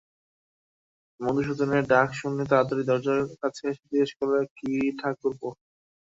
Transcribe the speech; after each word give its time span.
মধুসূদনের 1.19 1.83
ডাক 1.91 2.09
শুনে 2.13 2.43
তাড়াতাড়ি 2.51 2.83
দরজার 2.89 3.19
কাছে 3.41 3.63
এসে 3.69 3.83
জিজ্ঞাসা 3.83 4.15
করলে, 4.19 4.39
কী 4.57 4.69
ঠাকুরপো? 4.99 5.47